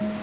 [0.00, 0.16] Ďakujem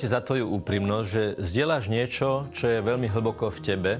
[0.00, 3.92] ti za tvoju úprimnosť, že zdieľaš niečo, čo je veľmi hlboko v tebe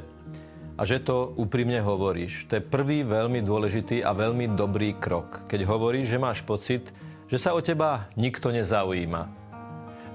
[0.83, 2.51] a že to úprimne hovoríš.
[2.51, 6.91] To je prvý veľmi dôležitý a veľmi dobrý krok, keď hovoríš, že máš pocit,
[7.31, 9.23] že sa o teba nikto nezaujíma.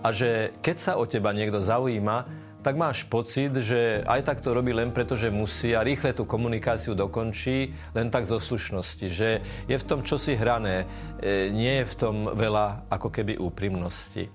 [0.04, 2.28] A že keď sa o teba niekto zaujíma,
[2.60, 6.28] tak máš pocit, že aj tak to robí len preto, že musí a rýchle tú
[6.28, 9.08] komunikáciu dokončí, len tak zo slušnosti.
[9.08, 9.30] Že
[9.72, 10.84] je v tom čosi hrané,
[11.24, 14.28] e, nie je v tom veľa ako keby úprimnosti.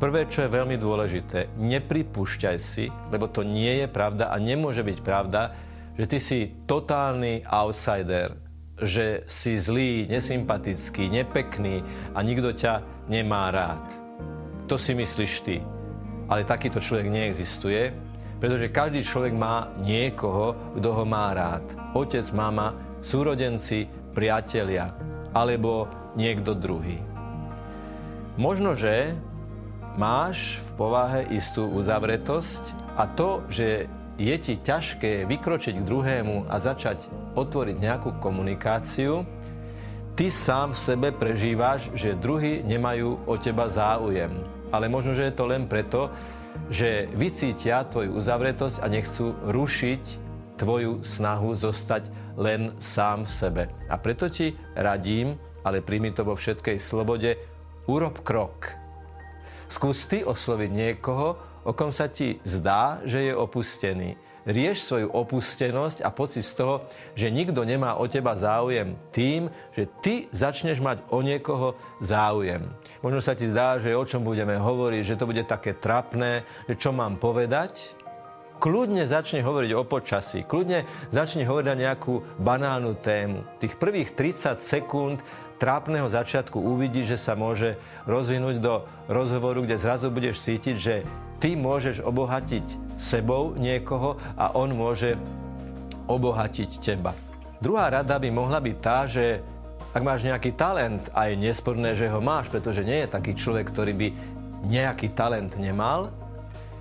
[0.00, 4.98] Prvé, čo je veľmi dôležité, nepripúšťaj si, lebo to nie je pravda a nemôže byť
[5.04, 5.52] pravda,
[5.92, 8.32] že ty si totálny outsider,
[8.80, 11.84] že si zlý, nesympatický, nepekný
[12.16, 13.84] a nikto ťa nemá rád.
[14.72, 15.60] To si myslíš ty.
[16.32, 17.92] Ale takýto človek neexistuje,
[18.40, 21.76] pretože každý človek má niekoho, kto ho má rád.
[21.92, 22.72] Otec, mama,
[23.04, 23.84] súrodenci,
[24.16, 24.96] priatelia
[25.36, 26.96] alebo niekto druhý.
[28.40, 29.12] Možno, že
[29.98, 36.60] máš v povahe istú uzavretosť a to, že je ti ťažké vykročiť k druhému a
[36.60, 39.24] začať otvoriť nejakú komunikáciu,
[40.12, 44.28] ty sám v sebe prežívaš, že druhí nemajú o teba záujem.
[44.68, 46.12] Ale možno, že je to len preto,
[46.68, 50.02] že vycítia tvoju uzavretosť a nechcú rušiť
[50.60, 53.62] tvoju snahu zostať len sám v sebe.
[53.88, 57.40] A preto ti radím, ale príjmi to vo všetkej slobode,
[57.88, 58.79] urob krok
[59.80, 64.12] Skús ty osloviť niekoho, o kom sa ti zdá, že je opustený.
[64.44, 66.84] Rieš svoju opustenosť a pocit z toho,
[67.16, 72.68] že nikto nemá o teba záujem tým, že ty začneš mať o niekoho záujem.
[73.00, 76.76] Možno sa ti zdá, že o čom budeme hovoriť, že to bude také trapné, že
[76.76, 77.96] čo mám povedať,
[78.60, 83.48] kľudne začne hovoriť o počasí, kľudne začne hovoriť na nejakú banálnu tému.
[83.56, 85.24] Tých prvých 30 sekúnd
[85.60, 87.76] trápneho začiatku uvidí, že sa môže
[88.08, 91.04] rozvinúť do rozhovoru, kde zrazu budeš cítiť, že
[91.36, 95.20] ty môžeš obohatiť sebou niekoho a on môže
[96.08, 97.12] obohatiť teba.
[97.60, 99.44] Druhá rada by mohla byť tá, že
[99.92, 103.68] ak máš nejaký talent a je nesporné, že ho máš, pretože nie je taký človek,
[103.68, 104.08] ktorý by
[104.64, 106.08] nejaký talent nemal,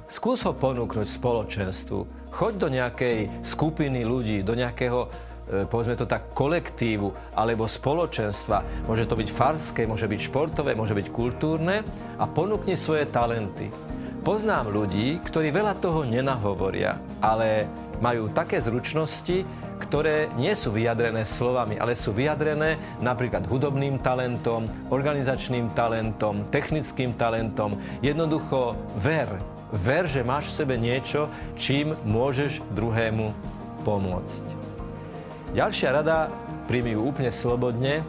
[0.07, 2.31] skús ho ponúknuť spoločenstvu.
[2.31, 5.09] Choď do nejakej skupiny ľudí, do nejakého
[5.49, 8.85] povedzme to tak, kolektívu alebo spoločenstva.
[8.85, 11.81] Môže to byť farské, môže byť športové, môže byť kultúrne
[12.21, 13.73] a ponúkni svoje talenty.
[14.19, 17.65] Poznám ľudí, ktorí veľa toho nenahovoria, ale
[18.03, 19.47] majú také zručnosti,
[19.79, 27.79] ktoré nie sú vyjadrené slovami, ale sú vyjadrené napríklad hudobným talentom, organizačným talentom, technickým talentom.
[28.03, 29.31] Jednoducho ver.
[29.69, 33.31] Ver, že máš v sebe niečo, čím môžeš druhému
[33.85, 34.68] pomôcť.
[35.49, 36.29] Ďalšia rada,
[36.69, 38.05] príjmi ju úplne slobodne,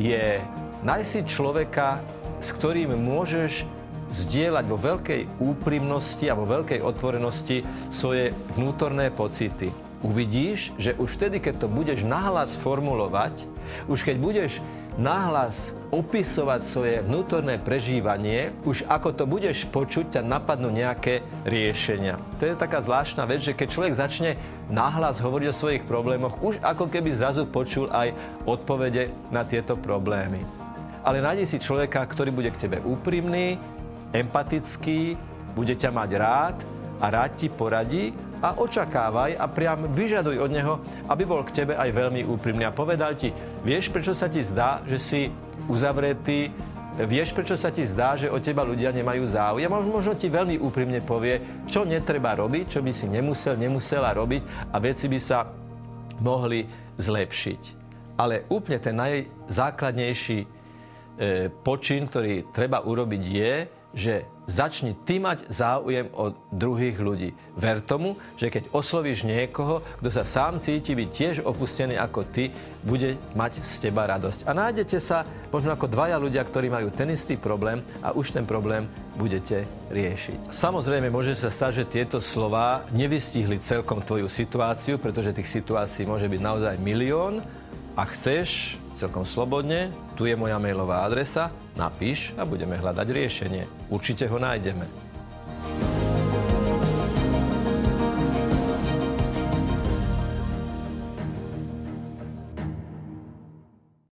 [0.00, 0.40] je
[0.80, 2.00] nájsť si človeka,
[2.40, 3.68] s ktorým môžeš
[4.08, 7.60] zdieľať vo veľkej úprimnosti a vo veľkej otvorenosti
[7.92, 9.68] svoje vnútorné pocity.
[10.00, 13.44] Uvidíš, že už vtedy, keď to budeš nahlas formulovať,
[13.84, 14.52] už keď budeš
[14.96, 22.20] nahlas opisovať svoje vnútorné prežívanie, už ako to budeš počuť, ťa napadnú nejaké riešenia.
[22.40, 24.30] To je taká zvláštna vec, že keď človek začne
[24.68, 28.12] nahlas hovoriť o svojich problémoch, už ako keby zrazu počul aj
[28.44, 30.44] odpovede na tieto problémy.
[31.00, 33.56] Ale nájdi si človeka, ktorý bude k tebe úprimný,
[34.12, 35.16] empatický,
[35.56, 36.56] bude ťa mať rád
[37.00, 40.74] a rád ti poradí a očakávaj a priam vyžaduj od neho,
[41.10, 43.34] aby bol k tebe aj veľmi úprimný a povedal ti,
[43.66, 45.20] vieš, prečo sa ti zdá, že si
[45.66, 46.54] uzavretý,
[47.06, 49.70] vieš, prečo sa ti zdá, že o teba ľudia nemajú záujem.
[49.70, 54.76] Možno ti veľmi úprimne povie, čo netreba robiť, čo by si nemusel, nemusela robiť a
[54.78, 55.46] veci by sa
[56.22, 56.66] mohli
[56.98, 57.62] zlepšiť.
[58.18, 60.48] Ale úplne ten najzákladnejší e,
[61.62, 63.54] počin, ktorý treba urobiť, je,
[63.96, 67.36] že začni ty mať záujem o druhých ľudí.
[67.56, 72.52] Ver tomu, že keď oslovíš niekoho, kto sa sám cíti byť tiež opustený ako ty,
[72.84, 74.48] bude mať z teba radosť.
[74.48, 78.48] A nájdete sa možno ako dvaja ľudia, ktorí majú ten istý problém a už ten
[78.48, 78.88] problém
[79.20, 80.52] budete riešiť.
[80.52, 86.28] Samozrejme, môže sa stať, že tieto slova nevystihli celkom tvoju situáciu, pretože tých situácií môže
[86.28, 87.44] byť naozaj milión
[87.98, 93.90] a chceš celkom slobodne, tu je moja mailová adresa, napíš a budeme hľadať riešenie.
[93.90, 95.07] Určite ho nájdeme.